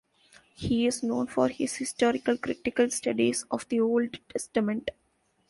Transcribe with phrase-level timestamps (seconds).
[0.55, 4.89] He is known for his historical-critical studies of the Old Testament.